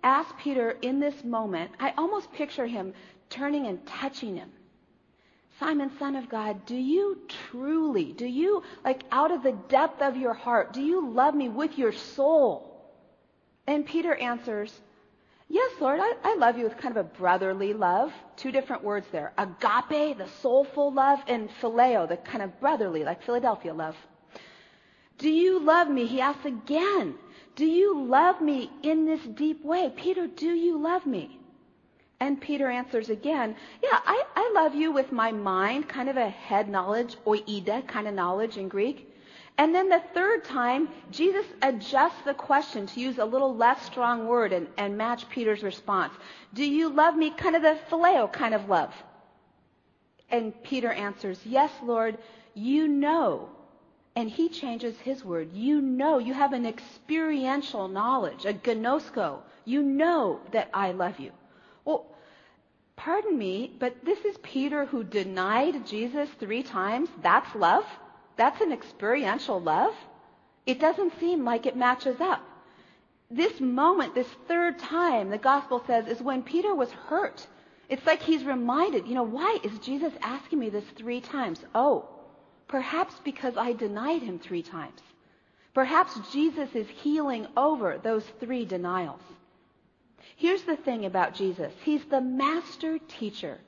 asked 0.03 0.37
Peter 0.39 0.71
in 0.81 0.99
this 0.99 1.23
moment, 1.23 1.71
I 1.79 1.93
almost 1.97 2.33
picture 2.33 2.65
him 2.67 2.93
turning 3.29 3.67
and 3.67 3.85
touching 3.85 4.35
him. 4.35 4.49
Simon, 5.59 5.91
son 5.97 6.15
of 6.15 6.29
God, 6.29 6.65
do 6.65 6.75
you 6.75 7.19
truly, 7.49 8.13
do 8.13 8.25
you, 8.25 8.63
like 8.85 9.03
out 9.11 9.31
of 9.31 9.41
the 9.41 9.57
depth 9.69 10.01
of 10.01 10.15
your 10.17 10.33
heart, 10.33 10.73
do 10.73 10.81
you 10.81 11.09
love 11.09 11.33
me 11.33 11.49
with 11.49 11.77
your 11.77 11.91
soul? 11.91 12.76
And 13.67 13.85
Peter 13.85 14.15
answers, 14.15 14.79
Yes, 15.49 15.71
Lord, 15.79 15.99
I, 16.01 16.13
I 16.23 16.35
love 16.35 16.57
you 16.57 16.65
with 16.65 16.77
kind 16.77 16.97
of 16.97 17.05
a 17.05 17.09
brotherly 17.09 17.73
love. 17.73 18.11
Two 18.35 18.51
different 18.51 18.83
words 18.83 19.07
there. 19.11 19.33
Agape, 19.37 20.17
the 20.17 20.27
soulful 20.41 20.91
love, 20.93 21.19
and 21.27 21.49
phileo, 21.61 22.07
the 22.07 22.17
kind 22.17 22.43
of 22.43 22.59
brotherly, 22.59 23.03
like 23.03 23.23
Philadelphia 23.23 23.73
love. 23.73 23.95
Do 25.17 25.29
you 25.29 25.59
love 25.59 25.89
me? 25.89 26.05
He 26.05 26.21
asks 26.21 26.45
again. 26.45 27.15
Do 27.55 27.65
you 27.65 28.03
love 28.03 28.41
me 28.41 28.69
in 28.83 29.05
this 29.05 29.21
deep 29.21 29.63
way? 29.63 29.91
Peter, 29.95 30.27
do 30.27 30.47
you 30.47 30.77
love 30.77 31.05
me? 31.05 31.39
And 32.19 32.41
Peter 32.41 32.69
answers 32.69 33.09
again, 33.09 33.55
Yeah, 33.81 33.99
I, 34.05 34.23
I 34.35 34.51
love 34.53 34.75
you 34.75 34.91
with 34.91 35.11
my 35.11 35.31
mind, 35.31 35.87
kind 35.87 36.09
of 36.09 36.17
a 36.17 36.29
head 36.29 36.67
knowledge, 36.67 37.15
oida 37.25 37.87
kind 37.87 38.07
of 38.07 38.13
knowledge 38.13 38.57
in 38.57 38.67
Greek. 38.67 39.06
And 39.57 39.73
then 39.73 39.89
the 39.89 40.03
third 40.13 40.43
time, 40.43 40.89
Jesus 41.11 41.45
adjusts 41.63 42.21
the 42.25 42.35
question 42.35 42.85
to 42.87 42.99
use 42.99 43.17
a 43.17 43.25
little 43.25 43.55
less 43.55 43.83
strong 43.83 44.27
word 44.27 44.53
and, 44.53 44.67
and 44.77 44.97
match 44.97 45.27
Peter's 45.29 45.63
response. 45.63 46.13
Do 46.53 46.63
you 46.63 46.89
love 46.89 47.15
me? 47.15 47.31
Kind 47.31 47.55
of 47.55 47.63
the 47.63 47.77
phileo 47.89 48.31
kind 48.31 48.53
of 48.53 48.69
love. 48.69 48.93
And 50.29 50.53
Peter 50.63 50.91
answers, 50.91 51.39
Yes, 51.43 51.71
Lord, 51.83 52.17
you 52.53 52.87
know. 52.87 53.49
And 54.15 54.29
he 54.29 54.49
changes 54.49 54.97
his 54.99 55.23
word. 55.23 55.53
You 55.53 55.81
know, 55.81 56.17
you 56.19 56.33
have 56.33 56.53
an 56.53 56.65
experiential 56.65 57.87
knowledge, 57.87 58.45
a 58.45 58.53
gnosko. 58.53 59.39
You 59.65 59.81
know 59.83 60.39
that 60.51 60.69
I 60.73 60.91
love 60.91 61.19
you. 61.19 61.31
Well, 61.85 62.05
pardon 62.95 63.37
me, 63.37 63.71
but 63.79 64.03
this 64.03 64.19
is 64.25 64.37
Peter 64.41 64.85
who 64.85 65.03
denied 65.03 65.85
Jesus 65.85 66.29
three 66.39 66.63
times. 66.63 67.09
That's 67.21 67.53
love? 67.55 67.85
That's 68.37 68.61
an 68.61 68.71
experiential 68.71 69.59
love? 69.59 69.93
It 70.65 70.79
doesn't 70.79 71.19
seem 71.19 71.43
like 71.43 71.65
it 71.65 71.75
matches 71.75 72.21
up. 72.21 72.41
This 73.29 73.59
moment, 73.59 74.15
this 74.15 74.29
third 74.47 74.79
time, 74.79 75.29
the 75.29 75.37
gospel 75.37 75.83
says, 75.85 76.07
is 76.07 76.21
when 76.21 76.43
Peter 76.43 76.73
was 76.73 76.91
hurt. 76.91 77.45
It's 77.89 78.05
like 78.05 78.21
he's 78.21 78.43
reminded, 78.43 79.07
you 79.07 79.15
know, 79.15 79.23
why 79.23 79.59
is 79.63 79.79
Jesus 79.79 80.13
asking 80.21 80.59
me 80.59 80.69
this 80.69 80.85
three 80.95 81.19
times? 81.19 81.65
Oh, 81.73 82.07
perhaps 82.67 83.15
because 83.23 83.57
I 83.57 83.73
denied 83.73 84.21
him 84.21 84.39
three 84.39 84.61
times. 84.61 85.01
Perhaps 85.73 86.31
Jesus 86.31 86.69
is 86.73 86.87
healing 86.87 87.47
over 87.55 87.97
those 87.97 88.25
three 88.39 88.65
denials. 88.65 89.21
Here's 90.35 90.63
the 90.63 90.75
thing 90.75 91.05
about 91.05 91.33
Jesus. 91.33 91.73
He's 91.83 92.03
the 92.05 92.21
master 92.21 92.99
teacher. 92.99 93.59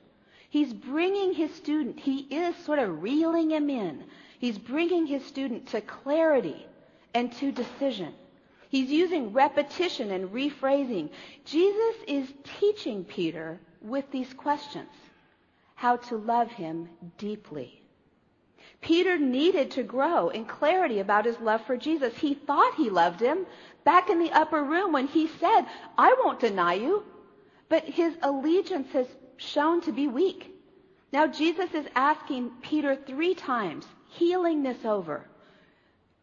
He's 0.50 0.72
bringing 0.72 1.32
his 1.32 1.54
student, 1.54 2.00
he 2.00 2.20
is 2.22 2.56
sort 2.56 2.78
of 2.78 3.02
reeling 3.02 3.50
him 3.50 3.70
in 3.70 4.04
He's 4.40 4.58
bringing 4.58 5.06
his 5.06 5.22
student 5.26 5.66
to 5.68 5.82
clarity 5.82 6.66
and 7.12 7.30
to 7.34 7.52
decision. 7.52 8.14
He's 8.70 8.90
using 8.90 9.34
repetition 9.34 10.10
and 10.10 10.30
rephrasing. 10.30 11.10
Jesus 11.44 11.96
is 12.08 12.26
teaching 12.58 13.04
Peter 13.04 13.60
with 13.82 14.10
these 14.10 14.32
questions 14.32 14.88
how 15.74 15.96
to 15.96 16.16
love 16.16 16.50
him 16.50 16.88
deeply. 17.18 17.82
Peter 18.80 19.18
needed 19.18 19.72
to 19.72 19.82
grow 19.82 20.30
in 20.30 20.46
clarity 20.46 21.00
about 21.00 21.26
his 21.26 21.38
love 21.40 21.60
for 21.66 21.76
Jesus. 21.76 22.16
He 22.16 22.32
thought 22.32 22.76
he 22.76 22.88
loved 22.88 23.20
him 23.20 23.44
back 23.84 24.08
in 24.08 24.18
the 24.18 24.32
upper 24.32 24.64
room 24.64 24.92
when 24.92 25.06
he 25.06 25.26
said, 25.26 25.66
I 25.98 26.14
won't 26.24 26.40
deny 26.40 26.74
you. 26.74 27.04
But 27.68 27.84
his 27.84 28.14
allegiance 28.22 28.90
has 28.92 29.06
shown 29.36 29.82
to 29.82 29.92
be 29.92 30.08
weak. 30.08 30.54
Now 31.12 31.26
Jesus 31.26 31.74
is 31.74 31.86
asking 31.94 32.52
Peter 32.62 32.96
three 32.96 33.34
times, 33.34 33.86
healing 34.10 34.62
this 34.62 34.84
over. 34.84 35.24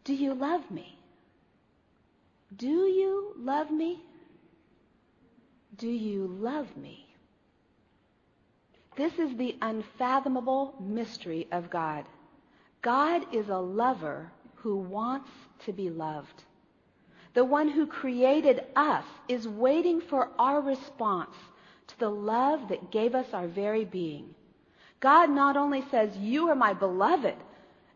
Do 0.04 0.14
you 0.14 0.34
love 0.34 0.70
me? 0.72 0.98
Do 2.56 2.68
you 2.68 3.34
love 3.38 3.72
me? 3.72 4.02
Do 5.78 5.88
you 5.88 6.28
love 6.28 6.76
me? 6.78 7.06
This 8.96 9.14
is 9.20 9.36
the 9.38 9.56
unfathomable 9.62 10.74
mystery 10.80 11.48
of 11.52 11.70
God. 11.70 12.06
God 12.82 13.34
is 13.34 13.50
a 13.50 13.58
lover 13.58 14.32
who 14.56 14.78
wants 14.78 15.30
to 15.66 15.74
be 15.74 15.90
loved. 15.90 16.44
The 17.34 17.46
one 17.46 17.70
who 17.70 17.86
created 17.86 18.62
us 18.76 19.06
is 19.28 19.48
waiting 19.48 20.02
for 20.02 20.30
our 20.40 20.62
response 20.62 21.36
to 21.88 22.00
the 22.00 22.10
love 22.10 22.70
that 22.70 22.92
gave 22.92 23.14
us 23.14 23.28
our 23.34 23.48
very 23.48 23.86
being. 23.86 24.34
God 25.00 25.30
not 25.30 25.56
only 25.56 25.84
says, 25.92 26.18
You 26.18 26.50
are 26.50 26.56
my 26.56 26.74
beloved, 26.74 27.36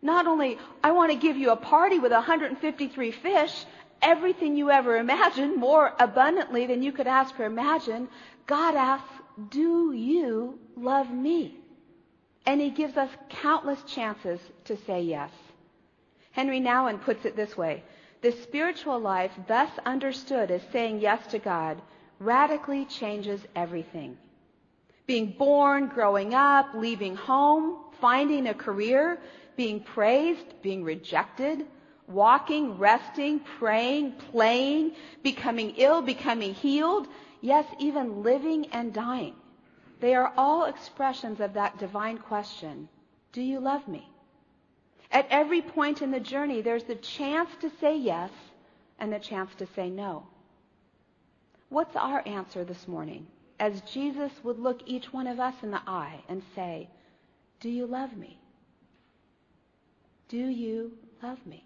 not 0.01 0.25
only, 0.27 0.58
I 0.84 0.91
want 0.91 1.12
to 1.12 1.17
give 1.17 1.38
you 1.38 1.51
a 1.51 1.55
party 1.55 2.00
with 2.00 2.12
153 2.12 3.12
fish, 3.12 3.65
everything 4.01 4.55
you 4.55 4.72
ever 4.72 4.98
imagined, 4.98 5.58
more 5.58 5.93
abundantly 6.00 6.65
than 6.65 6.81
you 6.81 6.91
could 6.91 7.08
ask 7.08 7.39
or 7.39 7.46
imagine. 7.46 8.08
God 8.48 8.75
asks, 8.75 9.10
Do 9.50 9.91
you 9.91 10.60
love 10.75 11.12
me? 11.12 11.58
And 12.46 12.60
he 12.60 12.72
gives 12.72 12.98
us 12.98 13.10
countless 13.29 13.81
chances 13.84 14.39
to 14.65 14.75
say 14.75 15.01
yes. 15.03 15.31
Henry 16.31 16.60
Nouwen 16.60 17.01
puts 17.01 17.25
it 17.25 17.36
this 17.36 17.55
way 17.55 17.84
The 18.22 18.31
spiritual 18.31 19.00
life, 19.00 19.31
thus 19.48 19.70
understood 19.86 20.50
as 20.50 20.62
saying 20.72 21.00
yes 21.00 21.27
to 21.27 21.39
God, 21.39 21.79
radically 22.20 22.86
changes 22.86 23.41
everything. 23.55 24.17
Being 25.05 25.36
born, 25.38 25.88
growing 25.88 26.34
up, 26.34 26.70
leaving 26.74 27.15
home, 27.15 27.77
finding 28.00 28.48
a 28.48 28.53
career, 28.53 29.20
being 29.55 29.81
praised, 29.81 30.62
being 30.62 30.84
rejected, 30.84 31.65
walking, 32.08 32.77
resting, 32.77 33.39
praying, 33.39 34.13
playing, 34.31 34.93
becoming 35.24 35.74
ill, 35.77 36.01
becoming 36.01 36.53
healed, 36.53 37.08
yes, 37.41 37.65
even 37.79 38.24
living 38.24 38.67
and 38.67 38.93
dying. 38.93 39.36
They 40.00 40.15
are 40.15 40.34
all 40.36 40.65
expressions 40.65 41.39
of 41.39 41.53
that 41.53 41.77
divine 41.77 42.17
question 42.17 42.89
Do 43.34 43.41
you 43.41 43.60
love 43.60 43.88
me? 43.88 44.08
At 45.12 45.27
every 45.29 45.62
point 45.62 46.01
in 46.01 46.12
the 46.12 46.20
journey, 46.20 46.62
there's 46.62 46.86
the 46.86 46.96
chance 46.96 47.50
to 47.62 47.72
say 47.79 47.98
yes 47.98 48.31
and 49.00 49.12
the 49.12 49.20
chance 49.20 49.53
to 49.55 49.67
say 49.75 49.89
no. 49.89 50.27
What's 51.70 51.96
our 51.96 52.22
answer 52.27 52.63
this 52.63 52.88
morning? 52.88 53.27
As 53.60 53.81
Jesus 53.81 54.31
would 54.43 54.60
look 54.60 54.81
each 54.86 55.13
one 55.13 55.27
of 55.27 55.39
us 55.39 55.55
in 55.62 55.72
the 55.72 55.81
eye 55.86 56.24
and 56.27 56.41
say, 56.55 56.89
Do 57.60 57.70
you 57.70 57.86
love 57.86 58.17
me? 58.17 58.41
Do 60.32 60.48
you 60.48 60.94
love 61.22 61.46
me? 61.46 61.66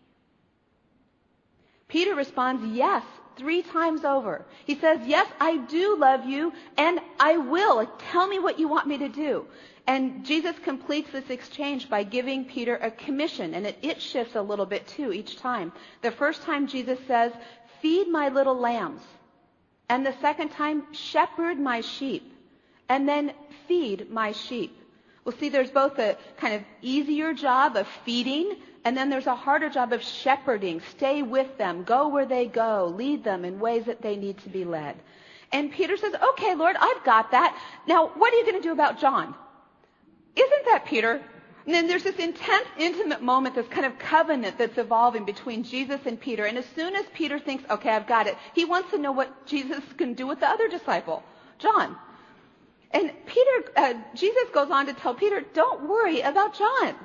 Peter 1.88 2.15
responds, 2.15 2.75
Yes, 2.75 3.03
three 3.38 3.62
times 3.62 4.03
over. 4.03 4.43
He 4.65 4.74
says, 4.74 5.01
Yes, 5.05 5.27
I 5.39 5.57
do 5.57 5.98
love 5.98 6.25
you, 6.25 6.51
and 6.75 7.00
I 7.19 7.38
will. 7.38 7.86
Tell 8.12 8.25
me 8.25 8.39
what 8.39 8.57
you 8.57 8.67
want 8.67 8.88
me 8.88 8.98
to 8.98 9.07
do. 9.07 9.45
And 9.86 10.25
Jesus 10.25 10.55
completes 10.63 11.12
this 11.12 11.29
exchange 11.29 11.91
by 11.91 12.01
giving 12.01 12.43
Peter 12.43 12.77
a 12.77 12.89
commission, 12.89 13.53
and 13.53 13.67
it, 13.67 13.77
it 13.84 14.01
shifts 14.01 14.34
a 14.34 14.41
little 14.41 14.65
bit 14.65 14.88
too 14.88 15.13
each 15.13 15.38
time. 15.38 15.72
The 16.01 16.12
first 16.12 16.41
time 16.41 16.65
Jesus 16.65 16.98
says, 17.05 17.34
Feed 17.84 18.07
my 18.07 18.29
little 18.29 18.57
lambs. 18.57 19.03
And 19.89 20.03
the 20.03 20.15
second 20.22 20.50
time, 20.50 20.91
shepherd 20.91 21.60
my 21.60 21.81
sheep. 21.81 22.34
And 22.89 23.07
then 23.07 23.34
feed 23.67 24.10
my 24.10 24.31
sheep. 24.31 24.75
Well, 25.25 25.36
see, 25.39 25.50
there's 25.50 25.72
both 25.72 25.98
a 25.98 26.17
kind 26.38 26.53
of 26.53 26.62
easier 26.84 27.34
job 27.34 27.75
of 27.75 27.88
feeding, 28.05 28.58
and 28.86 28.96
then 28.96 29.10
there's 29.10 29.25
a 29.25 29.36
harder 29.36 29.70
job 29.70 29.91
of 29.91 30.03
shepherding. 30.03 30.82
Stay 30.91 31.24
with 31.24 31.58
them, 31.58 31.84
go 31.84 32.08
where 32.08 32.27
they 32.27 32.46
go, 32.46 32.94
lead 32.96 33.24
them 33.24 33.44
in 33.44 33.60
ways 33.60 33.86
that 33.86 34.03
they 34.03 34.15
need 34.15 34.38
to 34.39 34.50
be 34.50 34.63
led. 34.63 34.96
And 35.51 35.72
Peter 35.72 35.98
says, 35.98 36.13
Okay, 36.34 36.53
Lord, 36.53 36.75
I've 36.79 37.03
got 37.03 37.32
that. 37.32 37.58
Now, 37.88 38.10
what 38.10 38.34
are 38.34 38.38
you 38.38 38.46
going 38.46 38.62
to 38.62 38.67
do 38.67 38.72
about 38.72 39.00
John? 39.00 39.34
Isn't 40.36 40.65
that 40.65 40.86
Peter? 40.86 41.22
And 41.65 41.74
then 41.74 41.88
there's 41.88 42.03
this 42.03 42.17
intense, 42.17 42.67
intimate 42.77 43.24
moment, 43.24 43.55
this 43.55 43.67
kind 43.67 43.88
of 43.88 43.98
covenant 43.98 44.60
that's 44.60 44.77
evolving 44.77 45.25
between 45.25 45.63
Jesus 45.63 46.01
and 46.05 46.20
Peter. 46.20 46.46
And 46.46 46.60
as 46.60 46.65
soon 46.75 46.96
as 46.96 47.05
Peter 47.15 47.39
thinks, 47.39 47.63
okay, 47.72 47.89
I've 47.89 48.05
got 48.05 48.27
it, 48.27 48.38
he 48.53 48.65
wants 48.65 48.91
to 48.91 49.00
know 49.00 49.12
what 49.12 49.48
Jesus 49.48 49.82
can 49.98 50.13
do 50.13 50.27
with 50.27 50.41
the 50.41 50.48
other 50.48 50.67
disciple, 50.67 51.24
John. 51.58 51.96
And 52.95 53.11
Peter, 53.25 53.71
uh, 53.75 53.93
Jesus 54.13 54.49
goes 54.53 54.71
on 54.71 54.85
to 54.85 54.93
tell 54.93 55.13
Peter, 55.13 55.43
don't 55.53 55.89
worry 55.89 56.21
about 56.21 56.57
John. 56.57 56.95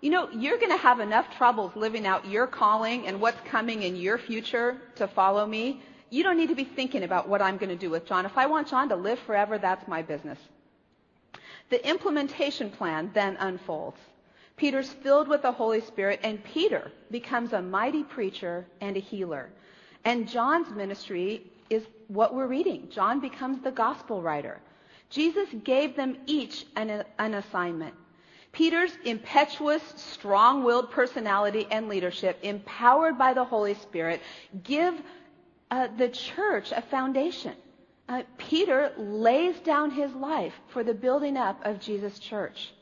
You 0.00 0.10
know, 0.10 0.30
you're 0.30 0.58
going 0.58 0.70
to 0.70 0.76
have 0.76 1.00
enough 1.00 1.26
troubles 1.36 1.74
living 1.74 2.06
out 2.06 2.24
your 2.28 2.46
calling 2.46 3.08
and 3.08 3.20
what's 3.20 3.40
coming 3.48 3.82
in 3.82 3.96
your 3.96 4.16
future 4.16 4.80
to 4.94 5.08
follow 5.08 5.44
me. 5.44 5.82
You 6.08 6.22
don't 6.22 6.36
need 6.36 6.50
to 6.50 6.54
be 6.54 6.62
thinking 6.62 7.02
about 7.02 7.28
what 7.28 7.42
I'm 7.42 7.56
going 7.56 7.70
to 7.70 7.74
do 7.76 7.90
with 7.90 8.06
John. 8.06 8.26
If 8.26 8.38
I 8.38 8.46
want 8.46 8.68
John 8.68 8.90
to 8.90 8.94
live 8.94 9.18
forever, 9.26 9.58
that's 9.58 9.88
my 9.88 10.02
business. 10.02 10.38
The 11.70 11.84
implementation 11.84 12.70
plan 12.70 13.10
then 13.12 13.36
unfolds. 13.40 13.98
Peter's 14.56 14.92
filled 15.02 15.26
with 15.26 15.42
the 15.42 15.50
Holy 15.50 15.80
Spirit, 15.80 16.20
and 16.22 16.44
Peter 16.44 16.92
becomes 17.10 17.52
a 17.52 17.60
mighty 17.60 18.04
preacher 18.04 18.66
and 18.80 18.96
a 18.96 19.00
healer. 19.00 19.50
And 20.04 20.28
John's 20.28 20.70
ministry 20.70 21.42
is 21.70 21.82
what 22.06 22.36
we're 22.36 22.46
reading. 22.46 22.86
John 22.92 23.18
becomes 23.18 23.64
the 23.64 23.72
gospel 23.72 24.22
writer. 24.22 24.60
Jesus 25.10 25.48
gave 25.64 25.96
them 25.96 26.16
each 26.26 26.66
an, 26.76 27.04
an 27.18 27.34
assignment. 27.34 27.94
Peter's 28.52 28.92
impetuous, 29.04 29.82
strong-willed 29.96 30.90
personality 30.90 31.66
and 31.70 31.88
leadership, 31.88 32.38
empowered 32.42 33.18
by 33.18 33.32
the 33.32 33.44
Holy 33.44 33.74
Spirit, 33.74 34.20
give 34.64 34.94
uh, 35.70 35.88
the 35.96 36.08
church 36.08 36.72
a 36.72 36.82
foundation. 36.82 37.54
Uh, 38.08 38.22
Peter 38.38 38.92
lays 38.96 39.58
down 39.60 39.92
his 39.92 40.12
life 40.14 40.54
for 40.68 40.82
the 40.82 40.94
building 40.94 41.36
up 41.36 41.64
of 41.64 41.80
Jesus' 41.80 42.18
church. 42.18 42.72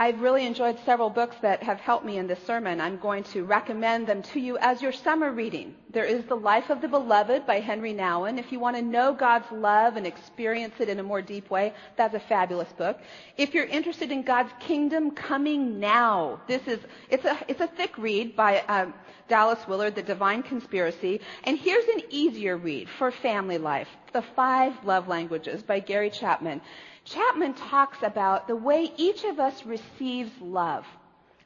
I've 0.00 0.22
really 0.22 0.46
enjoyed 0.46 0.78
several 0.86 1.10
books 1.10 1.36
that 1.42 1.62
have 1.62 1.78
helped 1.78 2.06
me 2.06 2.16
in 2.16 2.26
this 2.26 2.42
sermon. 2.46 2.80
I'm 2.80 2.96
going 2.96 3.22
to 3.34 3.44
recommend 3.44 4.06
them 4.06 4.22
to 4.32 4.40
you 4.40 4.56
as 4.56 4.80
your 4.80 4.92
summer 4.92 5.30
reading. 5.30 5.74
There 5.90 6.06
is 6.06 6.24
The 6.24 6.36
Life 6.36 6.70
of 6.70 6.80
the 6.80 6.88
Beloved 6.88 7.46
by 7.46 7.60
Henry 7.60 7.92
Nouwen. 7.92 8.38
If 8.38 8.50
you 8.50 8.58
want 8.58 8.76
to 8.76 8.82
know 8.82 9.12
God's 9.12 9.52
love 9.52 9.96
and 9.96 10.06
experience 10.06 10.72
it 10.80 10.88
in 10.88 11.00
a 11.00 11.02
more 11.02 11.20
deep 11.20 11.50
way, 11.50 11.74
that's 11.98 12.14
a 12.14 12.20
fabulous 12.20 12.72
book. 12.72 12.98
If 13.36 13.52
you're 13.52 13.66
interested 13.66 14.10
in 14.10 14.22
God's 14.22 14.52
kingdom 14.58 15.10
coming 15.10 15.78
now, 15.80 16.40
this 16.48 16.66
is, 16.66 16.78
it's 17.10 17.26
a, 17.26 17.38
it's 17.46 17.60
a 17.60 17.66
thick 17.66 17.98
read 17.98 18.34
by 18.34 18.60
um, 18.60 18.94
Dallas 19.28 19.68
Willard, 19.68 19.96
The 19.96 20.02
Divine 20.02 20.42
Conspiracy. 20.42 21.20
And 21.44 21.58
here's 21.58 21.84
an 21.88 22.04
easier 22.08 22.56
read 22.56 22.88
for 22.98 23.12
family 23.12 23.58
life. 23.58 23.88
The 24.14 24.22
Five 24.34 24.82
Love 24.82 25.08
Languages 25.08 25.62
by 25.62 25.80
Gary 25.80 26.08
Chapman. 26.08 26.62
Chapman 27.10 27.54
talks 27.54 28.02
about 28.02 28.46
the 28.46 28.54
way 28.54 28.92
each 28.96 29.24
of 29.24 29.40
us 29.40 29.66
receives 29.66 30.30
love. 30.40 30.86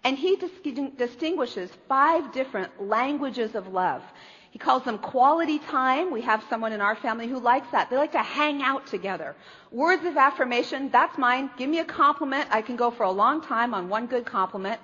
And 0.04 0.18
he 0.18 0.36
dis- 0.36 0.90
distinguishes 0.96 1.70
five 1.88 2.32
different 2.32 2.86
languages 2.86 3.54
of 3.54 3.68
love. 3.68 4.02
He 4.50 4.58
calls 4.58 4.84
them 4.84 4.98
quality 4.98 5.58
time. 5.58 6.12
We 6.12 6.20
have 6.20 6.44
someone 6.50 6.72
in 6.72 6.82
our 6.82 6.94
family 6.94 7.26
who 7.26 7.40
likes 7.40 7.66
that. 7.72 7.88
They 7.88 7.96
like 7.96 8.12
to 8.12 8.18
hang 8.22 8.62
out 8.62 8.86
together. 8.86 9.34
Words 9.72 10.04
of 10.04 10.18
affirmation, 10.18 10.90
that's 10.90 11.16
mine. 11.16 11.50
Give 11.56 11.70
me 11.70 11.78
a 11.78 11.84
compliment. 11.84 12.46
I 12.50 12.60
can 12.60 12.76
go 12.76 12.90
for 12.90 13.04
a 13.04 13.10
long 13.10 13.40
time 13.40 13.72
on 13.72 13.88
one 13.88 14.06
good 14.06 14.26
compliment. 14.26 14.80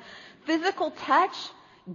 Physical 0.47 0.93
touch, 0.93 1.37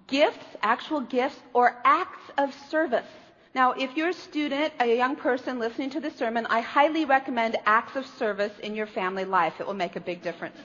gifts, 0.05 0.45
actual 0.61 1.01
gifts, 1.01 1.39
or 1.53 1.75
acts 1.83 2.31
of 2.37 2.53
service. 2.69 3.07
Now, 3.55 3.71
if 3.71 3.95
you're 3.95 4.09
a 4.09 4.13
student, 4.13 4.73
a 4.81 4.97
young 4.97 5.15
person 5.15 5.59
listening 5.59 5.89
to 5.91 6.01
the 6.01 6.11
sermon, 6.11 6.45
I 6.47 6.59
highly 6.59 7.05
recommend 7.05 7.55
acts 7.65 7.95
of 7.95 8.05
service 8.05 8.51
in 8.61 8.75
your 8.75 8.85
family 8.85 9.23
life. 9.23 9.53
It 9.61 9.65
will 9.65 9.73
make 9.73 9.95
a 9.95 10.01
big 10.01 10.21
difference. 10.21 10.57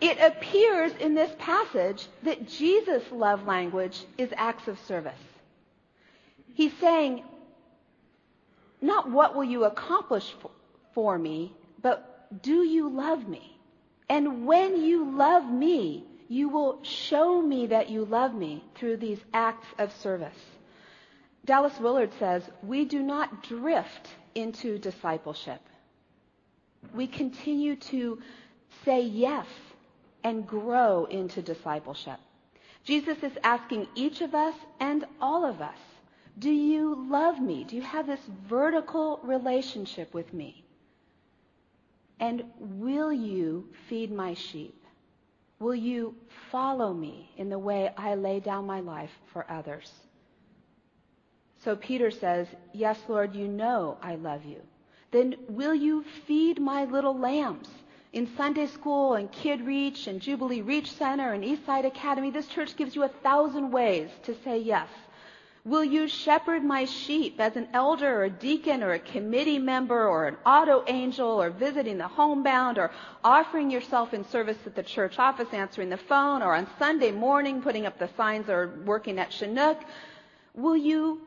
It 0.00 0.18
appears 0.18 0.92
in 0.98 1.14
this 1.14 1.30
passage 1.38 2.06
that 2.22 2.48
Jesus' 2.48 3.04
love 3.12 3.46
language 3.46 4.04
is 4.16 4.30
acts 4.34 4.68
of 4.68 4.78
service. 4.80 5.12
He's 6.54 6.72
saying, 6.80 7.22
not 8.80 9.10
what 9.10 9.36
will 9.36 9.44
you 9.44 9.64
accomplish 9.64 10.34
for 10.94 11.18
me, 11.18 11.52
but 11.82 12.42
do 12.42 12.62
you 12.62 12.88
love 12.88 13.28
me? 13.28 13.58
And 14.08 14.46
when 14.46 14.82
you 14.82 15.14
love 15.14 15.44
me, 15.44 16.06
you 16.28 16.48
will 16.48 16.78
show 16.82 17.42
me 17.42 17.66
that 17.66 17.90
you 17.90 18.06
love 18.06 18.34
me 18.34 18.64
through 18.76 18.96
these 18.96 19.20
acts 19.34 19.68
of 19.78 19.92
service. 20.00 20.38
Dallas 21.44 21.78
Willard 21.80 22.12
says, 22.18 22.42
we 22.62 22.84
do 22.84 23.02
not 23.02 23.42
drift 23.42 24.08
into 24.34 24.78
discipleship. 24.78 25.60
We 26.94 27.06
continue 27.06 27.76
to 27.76 28.20
say 28.84 29.02
yes 29.02 29.46
and 30.24 30.46
grow 30.46 31.06
into 31.06 31.42
discipleship. 31.42 32.18
Jesus 32.84 33.18
is 33.22 33.32
asking 33.42 33.88
each 33.94 34.20
of 34.20 34.34
us 34.34 34.54
and 34.80 35.04
all 35.20 35.44
of 35.44 35.60
us, 35.60 35.78
do 36.38 36.50
you 36.50 37.06
love 37.10 37.40
me? 37.40 37.64
Do 37.64 37.76
you 37.76 37.82
have 37.82 38.06
this 38.06 38.20
vertical 38.48 39.20
relationship 39.22 40.14
with 40.14 40.32
me? 40.32 40.64
And 42.18 42.44
will 42.58 43.12
you 43.12 43.68
feed 43.88 44.12
my 44.12 44.34
sheep? 44.34 44.76
Will 45.58 45.74
you 45.74 46.14
follow 46.50 46.92
me 46.94 47.30
in 47.36 47.48
the 47.48 47.58
way 47.58 47.90
I 47.96 48.14
lay 48.14 48.40
down 48.40 48.66
my 48.66 48.80
life 48.80 49.10
for 49.32 49.44
others? 49.50 49.90
So 51.64 51.76
Peter 51.76 52.10
says, 52.10 52.48
Yes, 52.72 52.98
Lord, 53.08 53.34
you 53.34 53.46
know 53.46 53.96
I 54.02 54.16
love 54.16 54.44
you. 54.44 54.60
Then 55.12 55.36
will 55.48 55.74
you 55.74 56.04
feed 56.26 56.60
my 56.60 56.84
little 56.84 57.16
lambs? 57.16 57.68
In 58.12 58.28
Sunday 58.36 58.66
school 58.66 59.14
and 59.14 59.32
Kid 59.32 59.64
Reach 59.64 60.06
and 60.06 60.20
Jubilee 60.20 60.60
Reach 60.60 60.92
Center 60.92 61.32
and 61.32 61.44
Eastside 61.44 61.86
Academy, 61.86 62.30
this 62.30 62.46
church 62.46 62.76
gives 62.76 62.94
you 62.94 63.04
a 63.04 63.08
thousand 63.08 63.70
ways 63.70 64.10
to 64.24 64.34
say 64.44 64.58
yes. 64.58 64.88
Will 65.64 65.84
you 65.84 66.08
shepherd 66.08 66.64
my 66.64 66.84
sheep 66.84 67.36
as 67.38 67.56
an 67.56 67.68
elder 67.72 68.20
or 68.20 68.24
a 68.24 68.30
deacon 68.30 68.82
or 68.82 68.92
a 68.92 68.98
committee 68.98 69.60
member 69.60 70.08
or 70.08 70.26
an 70.26 70.36
auto 70.44 70.82
angel 70.88 71.40
or 71.40 71.50
visiting 71.50 71.98
the 71.98 72.08
homebound 72.08 72.78
or 72.78 72.90
offering 73.22 73.70
yourself 73.70 74.12
in 74.12 74.24
service 74.24 74.58
at 74.66 74.74
the 74.74 74.82
church 74.82 75.18
office, 75.18 75.48
answering 75.52 75.88
the 75.88 75.96
phone 75.96 76.42
or 76.42 76.54
on 76.54 76.66
Sunday 76.78 77.12
morning 77.12 77.62
putting 77.62 77.86
up 77.86 77.98
the 77.98 78.10
signs 78.16 78.50
or 78.50 78.74
working 78.84 79.20
at 79.20 79.30
Chinook? 79.30 79.80
Will 80.54 80.76
you 80.76 81.20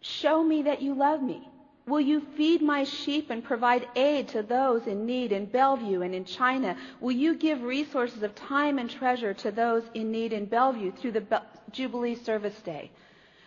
Show 0.00 0.42
me 0.42 0.62
that 0.62 0.82
you 0.82 0.94
love 0.94 1.22
me. 1.22 1.48
Will 1.86 2.00
you 2.00 2.20
feed 2.36 2.62
my 2.62 2.84
sheep 2.84 3.30
and 3.30 3.42
provide 3.42 3.88
aid 3.96 4.28
to 4.28 4.42
those 4.42 4.86
in 4.86 5.06
need 5.06 5.32
in 5.32 5.46
Bellevue 5.46 6.02
and 6.02 6.14
in 6.14 6.24
China? 6.24 6.76
Will 7.00 7.12
you 7.12 7.34
give 7.34 7.62
resources 7.62 8.22
of 8.22 8.34
time 8.34 8.78
and 8.78 8.88
treasure 8.88 9.34
to 9.34 9.50
those 9.50 9.82
in 9.94 10.12
need 10.12 10.32
in 10.32 10.44
Bellevue 10.44 10.92
through 10.92 11.12
the 11.12 11.20
Be- 11.20 11.36
Jubilee 11.72 12.14
Service 12.14 12.58
Day? 12.62 12.90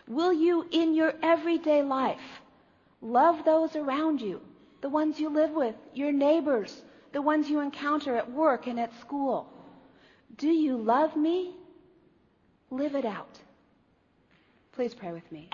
Will 0.07 0.33
you, 0.33 0.67
in 0.71 0.93
your 0.93 1.13
everyday 1.23 1.81
life, 1.81 2.41
love 3.01 3.45
those 3.45 3.75
around 3.75 4.19
you, 4.19 4.41
the 4.81 4.89
ones 4.89 5.19
you 5.19 5.29
live 5.29 5.51
with, 5.51 5.75
your 5.93 6.11
neighbors, 6.11 6.83
the 7.13 7.21
ones 7.21 7.49
you 7.49 7.61
encounter 7.61 8.15
at 8.17 8.29
work 8.29 8.67
and 8.67 8.79
at 8.79 8.99
school? 8.99 9.47
Do 10.37 10.49
you 10.49 10.75
love 10.75 11.15
me? 11.15 11.55
Live 12.69 12.95
it 12.95 13.05
out. 13.05 13.39
Please 14.73 14.93
pray 14.93 15.11
with 15.11 15.31
me. 15.31 15.49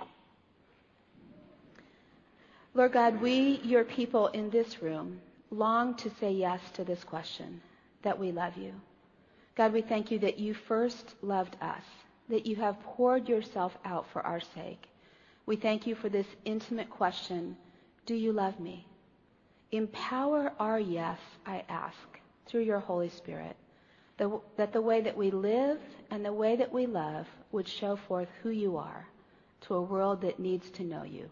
Lord 2.76 2.92
God, 2.92 3.20
we, 3.20 3.60
your 3.64 3.84
people 3.84 4.28
in 4.28 4.52
this 4.52 4.80
room, 4.82 5.20
long 5.50 5.96
to 5.96 6.10
say 6.20 6.32
yes 6.32 6.62
to 6.74 6.84
this 6.84 7.04
question 7.04 7.62
that 8.04 8.20
we 8.20 8.32
love 8.32 8.58
you. 8.58 8.74
God, 9.56 9.74
we 9.74 9.82
thank 9.82 10.12
you 10.12 10.20
that 10.20 10.38
you 10.38 10.54
first 10.54 11.16
loved 11.24 11.58
us, 11.62 11.84
that 12.30 12.46
you 12.46 12.56
have 12.58 12.82
poured 12.84 13.28
yourself 13.28 13.76
out 13.84 14.06
for 14.14 14.22
our 14.22 14.40
sake. 14.40 14.88
We 15.48 15.56
thank 15.56 15.88
you 15.88 15.96
for 15.96 16.10
this 16.10 16.28
intimate 16.46 16.92
question 16.92 17.58
Do 18.06 18.14
you 18.14 18.32
love 18.32 18.60
me? 18.60 18.86
Empower 19.72 20.54
our 20.60 20.80
yes, 20.80 21.20
I 21.48 21.64
ask, 21.70 21.98
through 22.46 22.62
your 22.62 22.80
Holy 22.80 23.10
Spirit, 23.10 23.56
that 24.18 24.74
the 24.74 24.82
way 24.82 25.02
that 25.02 25.18
we 25.18 25.32
live 25.32 25.80
and 26.12 26.24
the 26.24 26.34
way 26.34 26.56
that 26.56 26.72
we 26.72 26.86
love 26.86 27.28
would 27.52 27.68
show 27.68 27.96
forth 27.96 28.30
who 28.44 28.52
you 28.52 28.78
are 28.78 29.08
to 29.62 29.74
a 29.74 29.82
world 29.82 30.22
that 30.22 30.40
needs 30.40 30.70
to 30.72 30.84
know 30.84 31.04
you 31.04 31.32